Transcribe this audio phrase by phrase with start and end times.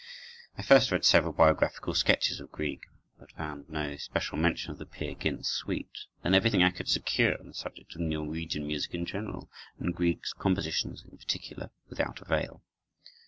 [0.57, 2.87] I first read several biographical sketches of Grieg,
[3.19, 7.39] but found no special mention of the "Peer Gynt" suite; then everything I could secure
[7.39, 12.63] on the subject of Norwegian music in general and Grieg's compositions in particular, without avail.